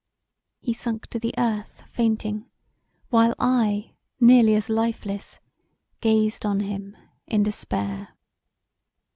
He 0.61 0.73
sunk 0.73 1.05
to 1.11 1.19
the 1.19 1.35
earth 1.37 1.83
fainting, 1.87 2.49
while 3.09 3.35
I, 3.37 3.93
nearly 4.19 4.55
as 4.55 4.67
lifeless, 4.67 5.39
gazed 5.99 6.43
on 6.43 6.61
him 6.61 6.97
in 7.27 7.43
despair. 7.43 8.07